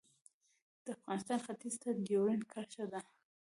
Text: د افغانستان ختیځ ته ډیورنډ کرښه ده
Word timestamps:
د 0.85 0.85
افغانستان 0.99 1.39
ختیځ 1.45 1.75
ته 1.81 1.89
ډیورنډ 2.07 2.43
کرښه 2.51 2.85
ده 2.91 3.01